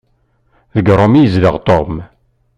[0.75, 1.93] Deg Rome i yezdeɣ Tom.